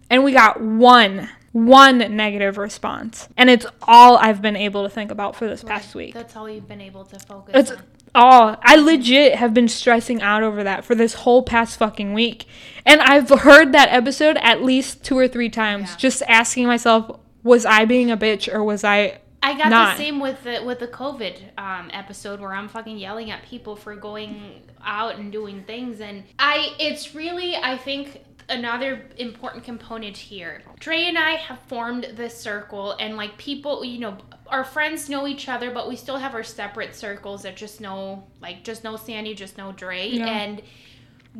[0.10, 3.30] and we got one one negative response.
[3.38, 5.74] And it's all I've been able to think about for this right.
[5.74, 6.14] past week.
[6.14, 7.84] That's all you've been able to focus it's on.
[8.16, 8.58] all.
[8.62, 12.46] I legit have been stressing out over that for this whole past fucking week.
[12.86, 15.98] And I've heard that episode at least two or three times, yeah.
[15.98, 19.98] just asking myself, was I being a bitch or was I I got not.
[19.98, 23.76] the same with the with the COVID um, episode where I'm fucking yelling at people
[23.76, 30.16] for going out and doing things, and I it's really I think another important component
[30.16, 30.62] here.
[30.80, 35.28] Dre and I have formed this circle, and like people, you know, our friends know
[35.28, 38.96] each other, but we still have our separate circles that just know, like, just know
[38.96, 40.08] Sandy, just know Dre.
[40.08, 40.26] Yeah.
[40.26, 40.62] And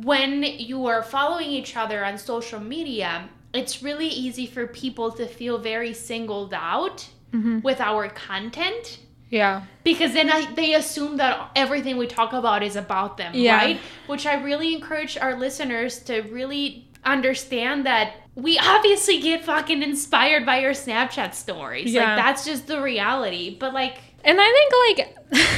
[0.02, 5.26] when you are following each other on social media, it's really easy for people to
[5.26, 7.60] feel very singled out mm-hmm.
[7.60, 8.98] with our content.
[9.30, 9.62] Yeah.
[9.82, 13.56] Because then I, they assume that everything we talk about is about them, yeah.
[13.56, 13.80] right?
[14.06, 20.46] Which I really encourage our listeners to really understand that we obviously get fucking inspired
[20.46, 21.92] by your Snapchat stories.
[21.92, 22.14] Yeah.
[22.14, 23.56] Like that's just the reality.
[23.58, 24.98] But like And I think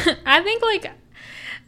[0.08, 0.90] like I think like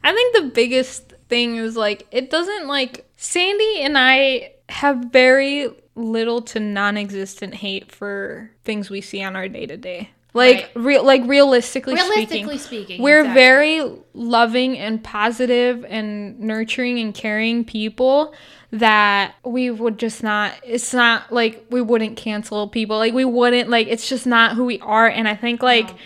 [0.03, 5.71] I think the biggest thing is like it doesn't like Sandy and I have very
[5.99, 10.11] little to non-existent hate for things we see on our day-to-day.
[10.35, 10.71] Like right.
[10.77, 13.43] real like realistically, realistically speaking, speaking we're exactly.
[13.43, 18.35] very loving and positive and nurturing and caring people
[18.71, 23.71] that we would just not it's not like we wouldn't cancel people like we wouldn't
[23.71, 25.97] like it's just not who we are and i think like no.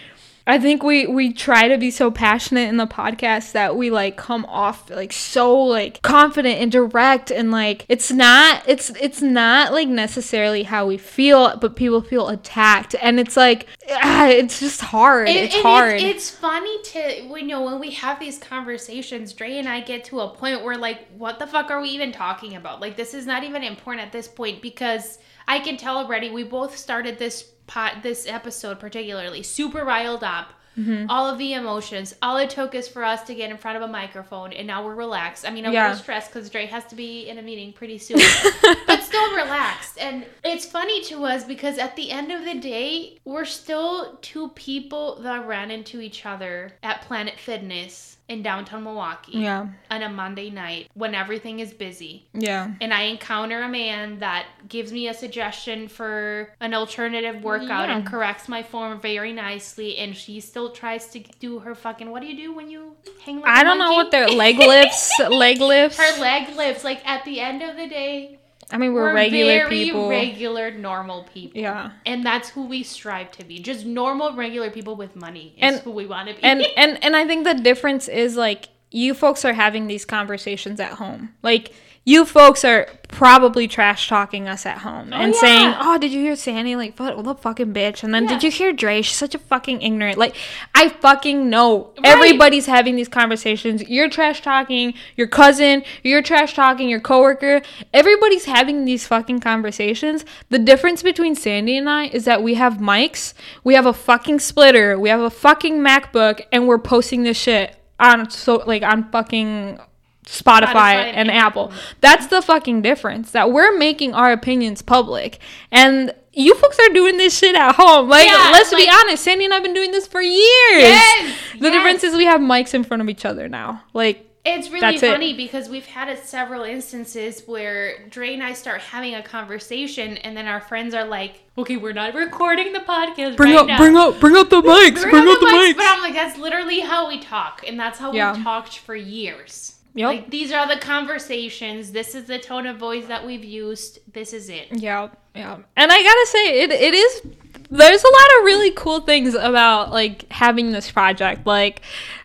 [0.47, 4.17] I think we we try to be so passionate in the podcast that we like
[4.17, 9.73] come off like so like confident and direct and like it's not it's it's not
[9.73, 14.81] like necessarily how we feel, but people feel attacked and it's like ah, it's just
[14.81, 15.29] hard.
[15.29, 15.95] And- it's and hard.
[15.95, 20.05] It's, it's funny to you know when we have these conversations, Dre and I get
[20.05, 22.81] to a point where like, what the fuck are we even talking about?
[22.81, 26.31] Like, this is not even important at this point because I can tell already.
[26.31, 30.53] We both started this pot, this episode particularly super riled up.
[30.79, 31.11] Mm-hmm.
[31.11, 32.15] All of the emotions.
[32.23, 34.83] All it took is for us to get in front of a microphone, and now
[34.83, 35.47] we're relaxed.
[35.47, 35.95] I mean, I'm Yeah.
[35.95, 38.21] stressed because Dre has to be in a meeting pretty soon,
[38.87, 39.99] but still relaxed.
[39.99, 44.49] And it's funny to us because at the end of the day, we're still two
[44.55, 49.69] people that ran into each other at Planet Fitness in downtown Milwaukee yeah.
[49.91, 52.27] on a Monday night when everything is busy.
[52.33, 52.73] Yeah.
[52.81, 57.91] And I encounter a man that gives me a suggestion for an alternative oh, workout
[57.91, 59.99] and corrects my form very nicely.
[59.99, 62.11] And she still tries to do her fucking.
[62.11, 65.13] What do you do when you hang like I don't know what their leg lifts,
[65.31, 65.99] leg lifts.
[65.99, 66.85] Her leg lifts.
[66.85, 68.39] Like at the end of the day,
[68.73, 70.09] I mean, we're, we're regular very people.
[70.09, 71.61] regular, normal people.
[71.61, 71.93] yeah.
[72.07, 73.59] And that's who we strive to be.
[73.61, 76.43] Just normal, regular people with money is And- who we want to be.
[76.43, 80.81] and and and I think the difference is like you folks are having these conversations
[80.81, 81.35] at home.
[81.43, 81.73] Like
[82.05, 85.41] you folks are probably trash talking us at home oh, and yeah.
[85.41, 86.75] saying, "Oh, did you hear Sandy?
[86.75, 88.31] Like, what, what a fucking bitch!" And then, Yeah.
[88.31, 89.03] "Did you hear Dre?
[89.03, 90.35] She's such a fucking ignorant." Like,
[90.75, 92.07] I fucking know Right.
[92.07, 93.89] everybody's having these conversations.
[93.89, 95.85] You're trash talking your cousin.
[96.03, 97.63] You're trash talking your coworker.
[97.95, 100.25] Everybody's having these fucking conversations.
[100.49, 104.41] The difference between Sandy and I is that we have mics, we have a fucking
[104.41, 109.11] splitter, we have a fucking MacBook, and we're posting this shit on so like on
[109.11, 109.79] fucking
[110.25, 111.67] Spotify, Spotify and and Apple.
[111.67, 111.79] Apple.
[112.01, 113.33] That's the fucking difference.
[113.33, 115.39] That we're making our opinions public.
[115.71, 118.09] And you folks are doing this shit at home.
[118.09, 119.23] Like, Yeah, let's be honest.
[119.25, 120.39] Sandy and I've been doing this for years.
[120.39, 121.73] Yes, The yes.
[121.73, 123.83] difference is we have mics in front of each other now.
[123.93, 125.13] Like, It's really That's it.
[125.13, 130.17] funny because we've had it several instances where Dre and I start having a conversation,
[130.17, 133.67] and then our friends are like, "Okay, we're not recording the podcast bring right up,
[133.69, 133.77] now.
[133.79, 135.01] bring up, bring up the mics.
[135.03, 135.77] Bring Bring up up the mics." mics.
[135.77, 138.35] But I'm like, that's literally how we talk, and that's how Yeah.
[138.35, 139.77] we've talked for years.
[139.95, 140.07] Yep.
[140.09, 141.93] Like these are the conversations.
[141.93, 144.01] This is the tone of voice that we've used.
[144.13, 144.69] This is it.
[144.73, 145.59] Yeah, yeah.
[145.77, 147.23] And I gotta say, it it is.
[147.71, 151.47] There's a lot of really cool things about like having this project.
[151.47, 151.83] Like,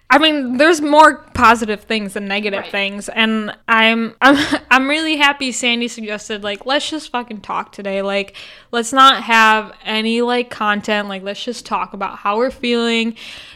[0.09, 2.71] I mean, there's more positive things than negative Right.
[2.71, 5.51] things, and I'm I'm I'm really happy.
[5.51, 8.01] Sandy suggested like let's just fucking talk today.
[8.01, 8.35] Like,
[8.71, 11.09] let's not have any like content.
[11.09, 13.15] Like, let's just talk about how we're feeling.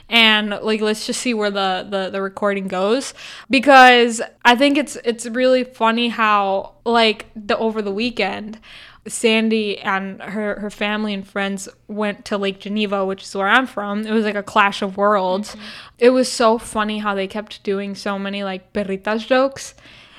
[0.10, 3.14] And like let's just see where the, the the recording goes
[3.50, 8.60] because I think it's it's really funny how like the over the weekend
[9.08, 13.66] Sandy and her, her family and friends went to Lake Geneva, which is where I'm
[13.66, 14.06] from.
[14.06, 15.52] It was like a clash of worlds.
[15.52, 15.66] Mm-hmm.
[15.98, 19.74] It was so funny how they kept doing so many like perritas jokes.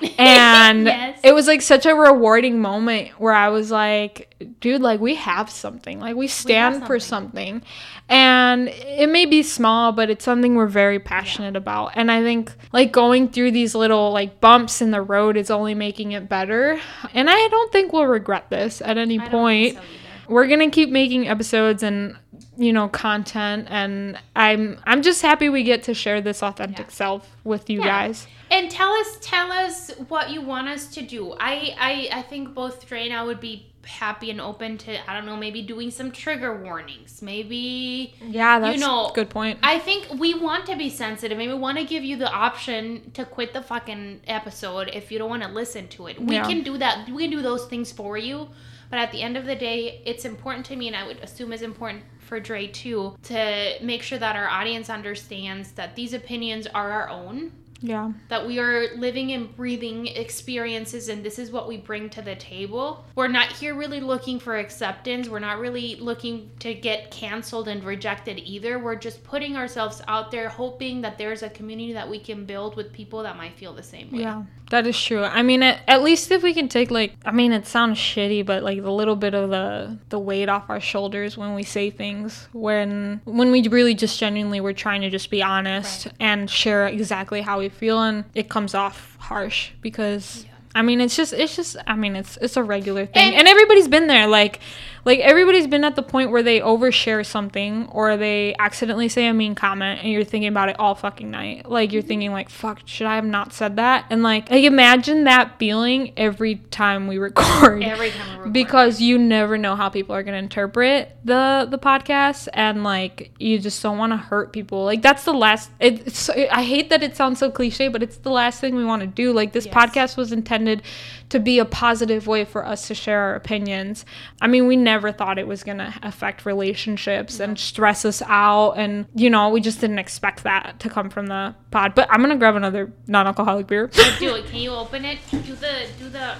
[0.19, 1.21] And Yes.
[1.23, 5.51] it was like such a rewarding moment where I was like, dude, like we have
[5.51, 6.01] something.
[6.01, 7.63] Like we stand for something.
[8.09, 11.93] And it may be small, but it's something we're very passionate about.
[11.95, 15.75] And I think like going through these little like bumps in the road is only
[15.75, 16.79] making it better.
[17.15, 19.75] And I don't think we'll regret this at any I point.
[19.77, 19.81] so.
[20.29, 22.17] We're gonna keep making episodes and
[22.57, 26.93] you know content and I'm I'm just happy we get to share this authentic Yeah.
[26.93, 27.87] self with you Yeah.
[27.87, 28.27] guys.
[28.53, 31.33] And tell us, tell us what you want us to do.
[31.41, 35.15] I, I, I think both Dre and I would be happy and open to, I
[35.15, 37.23] don't know, maybe doing some trigger warnings.
[37.23, 39.59] Maybe Yeah, that's know, a good point.
[39.63, 41.39] I think we want to be sensitive.
[41.39, 45.19] and we want to give you the option to quit the fucking episode if you
[45.19, 46.21] don't want to listen to it.
[46.23, 46.45] We Yeah.
[46.47, 47.09] can do that.
[47.09, 48.49] We can do those things for you.
[48.91, 51.55] But at the end of the day, it's important to me, and I would assume
[51.55, 56.67] is important for Dre too, to make sure that our audience understands that these opinions
[56.67, 58.13] are our own yeah.
[58.29, 62.37] that we are living and breathing experiences and this is what we bring to the
[62.37, 63.05] table.
[63.15, 65.29] We're not here really looking for acceptance.
[65.29, 68.79] We're not really looking to get canceled and rejected either.
[68.79, 72.77] We're just putting ourselves out there hoping that there's a community that we can build
[72.77, 74.21] with people that might feel the same way.
[74.21, 75.23] Yeah, that is true.
[75.23, 78.47] I mean, at, at least if we can take like, I mean, it sounds shitty,
[78.47, 81.91] but like the little bit of the the weight off our shoulders when we say
[81.91, 86.87] things, when when we really just genuinely we're trying to just be honest and share
[86.87, 90.47] exactly how we feel, and it comes off harsh because.
[90.75, 93.47] I mean, it's just, it's just, I mean, it's, it's a regular thing, And- and,
[93.47, 94.27] everybody's been there.
[94.27, 94.61] Like,
[95.05, 99.35] Like everybody's been at the point where they overshare something or they accidentally say a
[99.35, 101.69] mean comment and you're thinking about it all fucking night.
[101.69, 102.09] Like you're mm-hmm.
[102.09, 104.07] thinking like, fuck, should I have not said that?
[104.11, 107.83] And like, like imagine that feeling every time we record.
[107.83, 108.53] Every time we record.
[108.53, 113.31] because you never know how people are going to interpret the the podcast and like
[113.39, 117.03] you just don't want to hurt people like that's the last it's i hate that
[117.03, 119.67] it sounds so cliche but it's the last thing we want to do like this
[119.67, 119.75] Yes.
[119.75, 120.83] podcast was intended
[121.29, 124.05] to be a positive way for us to share our opinions
[124.41, 128.73] i mean we never thought it was going to affect relationships and stress us out
[128.73, 132.19] and you know we just didn't expect that to come from the pod but i'm
[132.21, 133.87] going to grab another non-alcoholic beer
[134.19, 134.47] do it.
[134.47, 135.19] Can you open it?
[135.31, 136.35] Do the do the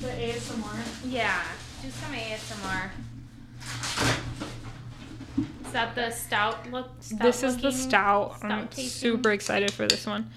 [0.00, 1.42] the asmr yeah.
[1.82, 2.90] Do some ASMR.
[5.66, 6.90] Is that the stout look?
[7.00, 8.38] Stout this is the looking- stout.
[8.42, 8.88] I'm tasting?
[8.88, 10.30] super excited for this one.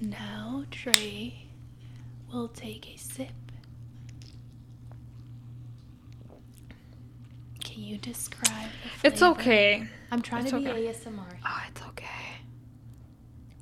[0.00, 1.43] Now Trey
[2.34, 3.28] will take a sip.
[7.62, 8.68] Can you describe
[9.02, 9.86] the It's okay.
[10.10, 10.86] I'm trying It's to be okay.
[10.92, 11.36] ASMR.
[11.46, 12.06] Oh, it's okay.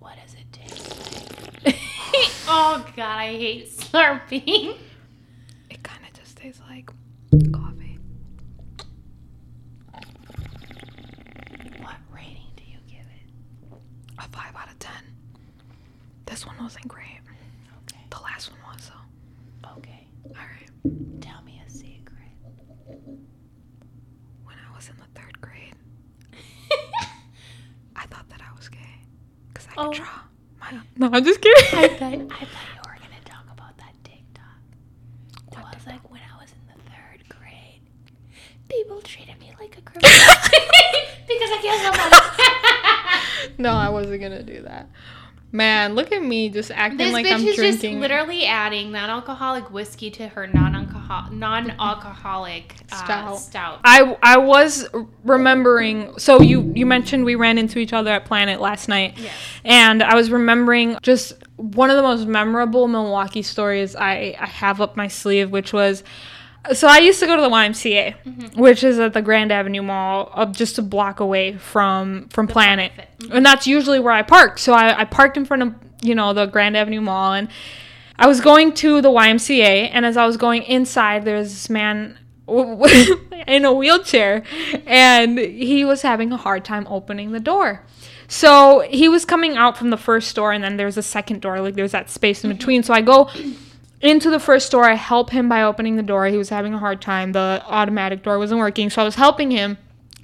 [0.00, 1.76] What does it taste like?
[2.48, 4.76] oh god, I hate slurping.
[5.70, 6.87] It kind of just tastes like
[7.52, 7.98] coffee.
[11.80, 13.78] What rating do you give it?
[14.18, 14.92] A five out of ten.
[16.26, 17.20] This one wasn't great.
[17.88, 18.00] Okay.
[18.11, 19.70] The last one was though.
[19.78, 20.06] Okay.
[20.28, 21.20] All right.
[21.22, 22.18] Tell me a secret.
[24.44, 25.74] When I was in the third grade,
[27.96, 28.78] I thought that I was gay
[29.76, 29.88] I Oh.
[29.88, 30.06] could draw.
[30.61, 31.78] My, no, I'm just kidding.
[31.78, 34.44] I thought I thought you were gonna talk about that TikTok.
[35.52, 37.80] It What was like when I was in the third grade,
[38.68, 40.11] people treated me like a criminal
[41.26, 43.52] because I killed somebody.
[43.62, 44.88] no, I wasn't gonna do that.
[45.54, 48.00] Man, look at me just acting this like bitch I'm is just drinking.
[48.00, 50.81] literally adding non-alcoholic whiskey to her non-alcohol
[51.31, 53.38] non-alcoholic uh, Stout.
[53.38, 53.81] stout.
[53.85, 54.88] I I was
[55.25, 56.18] remembering.
[56.18, 59.33] So you you mentioned we ran into each other at Planet last night, Yes.
[59.64, 64.81] and I was remembering just one of the most memorable Milwaukee stories I I have
[64.81, 66.03] up my sleeve, which was.
[66.75, 68.61] So I used to go to the YMCA, Mm-hmm.
[68.61, 72.92] which is at the Grand Avenue Mall, uh, just a block away from from Planet,
[72.92, 74.59] Planet and that's usually where I park.
[74.61, 77.48] So I, I parked in front of you know the Grand Avenue Mall, and
[78.16, 81.70] I was going to the YMCA, and as I was going inside, there was this
[81.70, 82.18] man
[83.46, 84.44] in a wheelchair,
[84.87, 87.85] and he was having a hard time opening the door.
[88.29, 91.61] So he was coming out from the first door, and then there's a second door,
[91.61, 92.59] like there's that space in mm-hmm.
[92.59, 92.83] between.
[92.83, 93.31] So I go
[94.01, 96.27] into the first door, I help him by opening the door.
[96.27, 97.33] He was having a hard time.
[97.33, 99.79] The automatic door wasn't working, so I was helping him.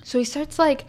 [0.05, 0.85] So he starts like,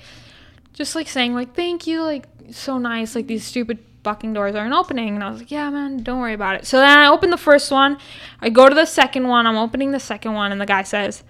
[0.73, 4.73] just like saying like, "Thank you, like so nice, like these stupid fucking doors aren't
[4.73, 7.29] opening." And I was like, "Yeah, man, don't worry about it." So then I open
[7.29, 7.97] the first one.
[8.41, 9.45] I go to the second one.
[9.45, 11.23] I'm opening the second one, and the guy says,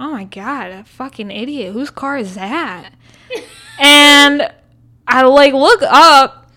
[0.00, 1.74] "Oh my god, a fucking idiot!
[1.74, 2.94] Whose car is that?"
[3.78, 4.50] and
[5.06, 6.50] I like look up.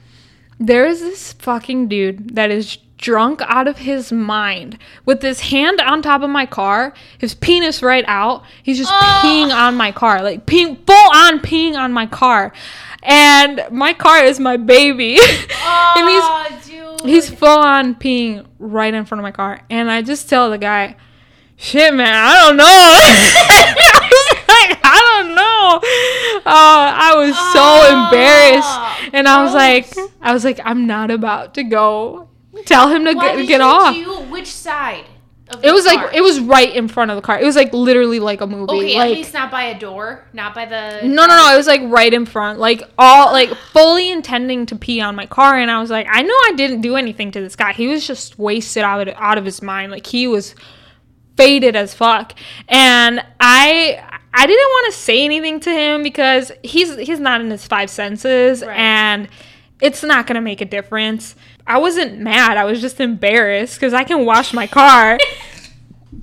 [0.60, 5.82] There is this fucking dude that is drunk out of his mind with his hand
[5.82, 8.44] on top of my car, his penis right out.
[8.64, 9.22] He's just Oh.
[9.24, 12.54] peeing on my car, like peeing full on peeing on my car.
[13.04, 15.16] And my car is my baby.
[15.16, 17.02] and he's Oh, dude.
[17.10, 19.62] he's full on peeing right in front of my car.
[19.70, 20.96] And I just tell the guy,
[21.58, 22.66] shit, man, I don't know.
[22.68, 26.42] I was like, I don't know.
[26.46, 29.14] Uh, I was so Oh, embarrassed.
[29.14, 29.58] And I was oh.
[29.58, 29.94] like.
[30.22, 32.30] I was like, I'm not about to go
[32.66, 33.94] tell him to Why get, get off.
[33.94, 35.06] Do which side?
[35.62, 35.96] It was car?
[36.06, 37.40] like, it was right in front of the car.
[37.40, 38.74] It was like literally like a movie.
[38.74, 41.02] Okay, like, at least not by a door, not by the.
[41.04, 41.54] No, no, no.
[41.54, 45.28] It was like right in front, like all like fully intending to pee on my
[45.28, 47.74] car, and I was like, I know I didn't do anything to this guy.
[47.74, 49.92] He was just wasted out of out of his mind.
[49.92, 50.56] Like he was
[51.38, 52.34] faded as fuck,
[52.68, 57.52] and I I didn't want to say anything to him because he's he's not in
[57.52, 58.76] his five senses, Right.
[58.80, 59.28] and
[59.82, 61.36] it's not gonna make a difference.
[61.68, 62.58] I wasn't mad.
[62.58, 65.18] I was just embarrassed because I can wash my car.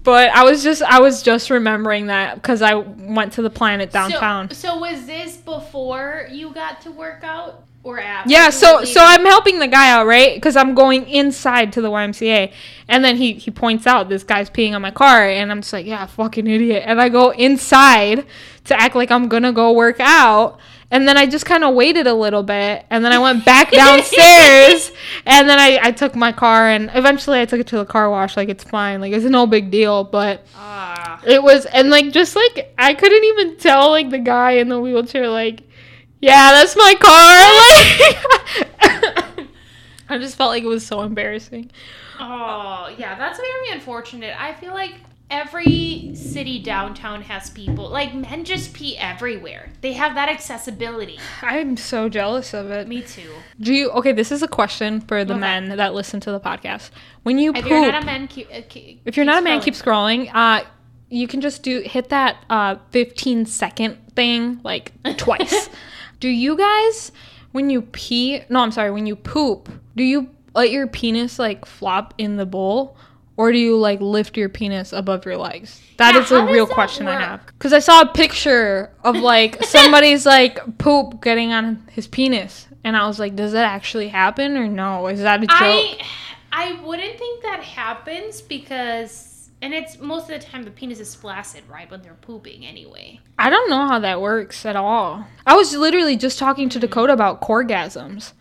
[0.05, 3.93] But I was just I was just remembering that because I went to the planet
[3.93, 4.49] downtown.
[4.51, 8.31] So, so was this before you got to work out or after?
[8.31, 9.01] Yeah, so so?
[9.01, 10.35] I'm helping the guy out, right?
[10.35, 12.53] Because I'm going inside to the YMCA,
[12.88, 15.73] and then he he points out this guy's peeing on my car, and I'm just
[15.73, 16.83] like, yeah, fucking idiot.
[16.85, 18.27] And I go inside
[18.65, 20.59] to act like I'm gonna go work out,
[20.93, 23.71] and then I just kind of waited a little bit, and then I went back
[23.73, 24.93] downstairs,
[25.27, 28.09] and then I I took my car, and eventually I took it to the car
[28.09, 28.37] wash.
[28.37, 30.47] Like it's fine, like it's no big deal, but.
[30.55, 31.21] Ah.
[31.25, 34.81] It was and like just like I couldn't even tell like the guy in the
[34.81, 35.63] wheelchair like,
[36.21, 38.19] yeah, that's my car.
[38.83, 39.47] Like,
[40.09, 41.71] I just felt like it was so embarrassing.
[42.21, 44.35] Oh, yeah, that's very unfortunate.
[44.38, 44.97] I feel like
[45.33, 47.89] every city downtown has people.
[47.89, 49.71] Like, men just pee everywhere.
[49.81, 51.19] They have that accessibility.
[51.41, 52.87] I'm so jealous of it.
[52.87, 53.33] Me too.
[53.61, 53.91] Do you?
[53.91, 55.41] Okay, this is a question for the Okay.
[55.41, 56.91] men that listen to the podcast.
[57.23, 59.43] When you If poop, you're not a man, keep, uh, keep, if you're not a
[59.43, 59.65] man, scrolling.
[59.65, 60.31] keep scrolling.
[60.35, 60.65] Uh,
[61.09, 65.69] you can just do hit that uh 15 second thing like twice.
[66.21, 67.13] do you guys
[67.53, 68.43] when you pee?
[68.49, 68.91] No, I'm sorry.
[68.91, 72.97] When you poop, do you let your penis like flop in the bowl?
[73.37, 75.81] Or do you like lift your penis above your legs?
[75.97, 77.47] That Yeah, is a real question I have.
[77.47, 82.69] Because I saw a picture of like somebody's like poop getting on his penis.
[82.85, 85.07] And I was like, does that actually happen or no?
[85.07, 85.57] Is that a joke?
[85.61, 85.99] I
[86.53, 91.15] I wouldn't think that happens because and it's most of the time the penis is
[91.15, 93.21] flaccid, right, when they're pooping anyway.
[93.39, 95.25] I don't know how that works at all.
[95.47, 98.33] I was literally just talking to Dakota about coregasms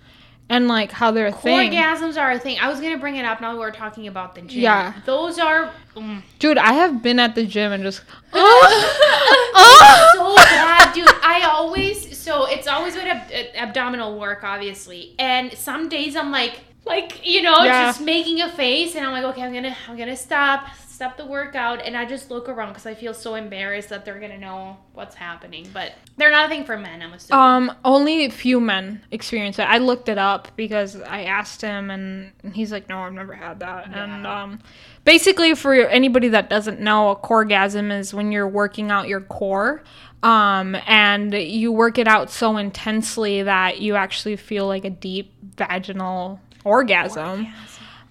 [0.51, 1.71] and like how they're a thing.
[1.71, 2.59] Orgasms are a thing.
[2.59, 4.61] I was gonna bring it up now we're talking about the gym.
[4.61, 4.93] Yeah.
[5.05, 8.01] Those are mm, Dude, I have been at the gym and just
[8.33, 10.09] Oh.
[10.13, 11.07] so bad, dude.
[11.23, 16.31] I always so it's always with ab- ab- abdominal work, obviously, and some days I'm
[16.31, 17.87] like, like you know, Yeah.
[17.87, 20.67] just making a face, and I'm like, okay, I'm gonna, I'm gonna stop,
[21.01, 24.19] stop the workout, and I just look around because I feel so embarrassed that they're
[24.19, 27.01] gonna know what's happening, but they're not a thing for men.
[27.01, 27.41] I'm assuming.
[27.43, 29.63] um only a few men experience it.
[29.63, 33.61] I looked it up because I asked him and he's like, "No, I've never had
[33.61, 34.59] that." And um
[35.03, 39.81] basically for anybody that doesn't know, a coregasm is when you're working out your core
[40.21, 45.33] um and you work it out so intensely that you actually feel like a deep
[45.57, 47.47] vaginal orgasm.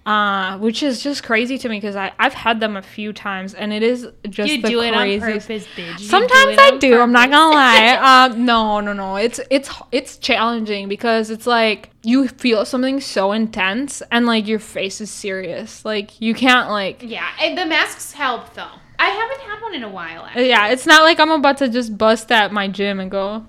[0.05, 3.71] Uh, which is just crazy to me because I've had them a few times and
[3.71, 5.99] it is just you the do it on purpose, bitch.
[5.99, 6.99] You Sometimes it I do.
[6.99, 7.97] I'm not gonna lie.
[8.01, 9.17] Uh, no, no, no.
[9.17, 14.59] It's it's it's challenging because it's like you feel something so intense and like your
[14.59, 15.85] face is serious.
[15.85, 17.03] Like you can't like.
[17.03, 18.79] Yeah, and the masks help though.
[18.97, 20.25] I haven't had one in a while.
[20.25, 20.49] Actually.
[20.49, 23.45] Yeah, it's not like I'm about to just bust at my gym and go,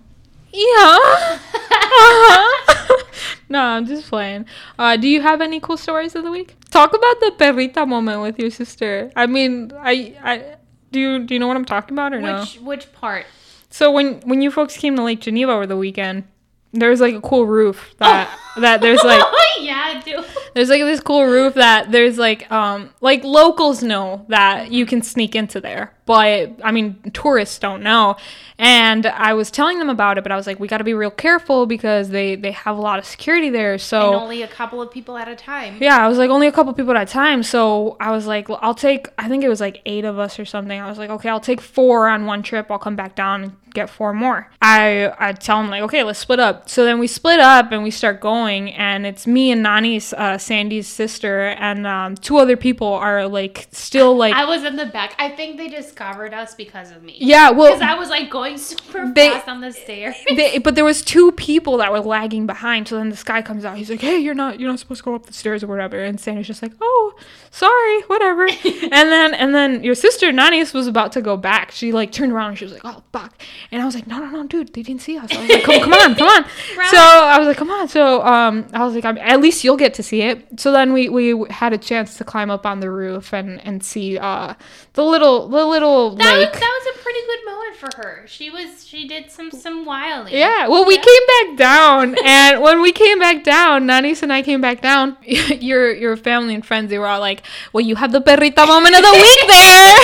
[0.52, 0.98] yeah.
[0.98, 3.04] uh-huh."
[3.48, 4.46] no, I'm just playing.
[4.78, 6.54] Uh, do you have any cool stories of the week?
[6.70, 9.10] Talk about the perrita moment with your sister.
[9.16, 10.56] I mean, I, I
[10.90, 12.40] do you do you know what I'm talking about or no?
[12.40, 13.26] Which which part?
[13.70, 16.24] So when when you folks came to Lake Geneva over the weekend,
[16.72, 18.28] there was like a cool roof that
[18.58, 19.22] that there's like
[19.60, 20.22] yeah, I do.
[20.54, 25.02] There's like this cool roof that there's like um like locals know that you can
[25.02, 28.16] sneak into there but i mean tourists don't know
[28.58, 30.94] and i was telling them about it but i was like we got to be
[30.94, 34.48] real careful because they they have a lot of security there so and only a
[34.48, 35.78] couple of people at a time.
[35.80, 37.42] yeah, I was like only a couple people at a time.
[37.42, 40.44] So I was like, I'll take, I think it was like eight of us or
[40.44, 40.80] something.
[40.80, 42.70] I was like, okay, I'll take four on one trip.
[42.70, 44.50] I'll come back down and get four more.
[44.60, 46.68] I, I tell them like, okay, let's split up.
[46.68, 50.38] So then we split up and we start going and it's me and Nani's, uh,
[50.42, 54.86] Sandy's sister and, um, two other people are like still like, I was in the
[54.86, 55.14] back.
[55.18, 57.16] I think they discovered us because of me.
[57.18, 60.16] yeah, well, Because I was like going super They- fast on the stairs.
[60.36, 62.88] they, but there was two people that were lagging behind.
[62.88, 63.76] So then this guy comes out.
[63.76, 66.02] He's like, "Hey, you're not you're not supposed to go up the stairs or whatever."
[66.02, 67.14] And Sandy's just like, "Oh,
[67.50, 68.46] sorry, whatever."
[68.82, 71.70] and then and then your sister Nanis was about to go back.
[71.70, 73.40] She like turned around and she was like, "Oh fuck!"
[73.70, 75.62] And I was like, "No, no, no, dude, they didn't see us." I was like,
[75.64, 76.44] "Come, come on, come on."
[76.90, 79.76] So I was like, "Come on." So um, I was like, I'm, "At least you'll
[79.76, 82.80] get to see it." So then we we had a chance to climb up on
[82.80, 84.54] the roof and and see uh
[84.94, 86.50] the little the little That lake.
[86.50, 88.24] was, that was a pretty good moment for her.
[88.26, 90.34] She was she did some some wilding.
[90.34, 94.42] Yeah, well, we came back down, and when we came back down, Nanis and I
[94.42, 95.16] came back down.
[95.26, 98.94] your your family and friends, they were all like, "Well, you have the perrita moment
[98.94, 99.98] of the week there,"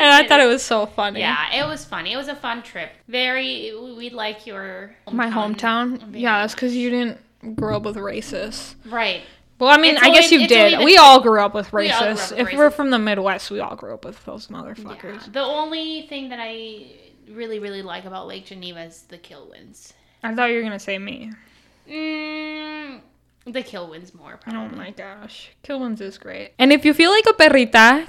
[0.00, 1.20] and I thought it was so funny.
[1.20, 2.12] Yeah, it was funny.
[2.12, 2.90] It was a fun trip.
[3.08, 6.14] Very, we like your my hometown.
[6.14, 7.18] Yeah, that's because you didn't
[7.56, 8.74] grow up with racists.
[8.86, 9.22] Right.
[9.58, 10.84] Well, I mean, It's I guess only- you did.
[10.84, 12.30] We all grew up with We up racists.
[12.36, 14.56] with If we're from the Midwest, we all grew up with those Yeah.
[14.58, 15.32] motherfuckers.
[15.32, 16.86] The only thing that I
[17.30, 19.92] really, really like about Lake Geneva is the Kilwins.
[20.22, 21.32] I thought you were gonna say me.
[21.88, 23.00] Mm,
[23.46, 25.50] the Kilwins more, Oh my gosh.
[25.64, 26.52] Kilwins is great.
[26.58, 28.08] And if you feel like a perrita,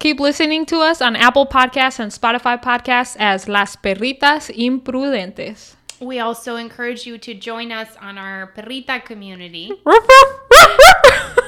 [0.00, 5.74] keep listening to us on Apple Podcasts and Spotify Podcasts as Las Perritas Imprudentes.
[5.98, 9.72] We also encourage you to join us on our Perrita community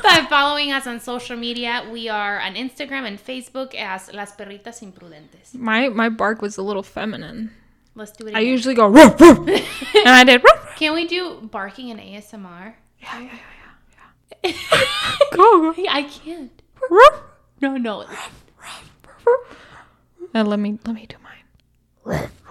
[0.02, 1.86] by following us on social media.
[1.90, 5.54] We are on Instagram and Facebook as Las Perritas Imprudentes.
[5.54, 7.50] my my bark was a little feminine.
[7.94, 10.76] Let's do it I usually go ruff, ruff, and I did ruff, ruff.
[10.76, 12.74] Can we do barking in ASMR?
[13.00, 13.38] Yeah, yeah,
[14.42, 14.52] yeah, yeah.
[15.36, 15.74] Go, go.
[15.90, 16.50] I can't.
[16.90, 17.20] Ruff,
[17.60, 18.04] No, no.
[18.06, 18.32] ruff,
[19.26, 19.58] ruff.
[20.34, 22.30] And uh, let me let me do mine.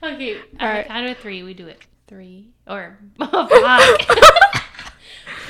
[0.00, 0.86] Okay, on Alright.
[0.88, 1.80] Out of three, we do it.
[2.06, 3.50] three, or fuck.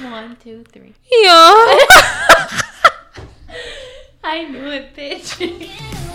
[0.02, 0.94] One, two, three.
[1.10, 1.32] Yeah.
[4.22, 6.04] I knew it, bitch.